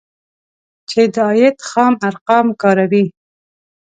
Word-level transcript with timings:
چې 0.89 1.01
د 1.13 1.15
عاید 1.27 1.57
خام 1.69 1.93
ارقام 2.07 2.47
کاروي 2.61 3.05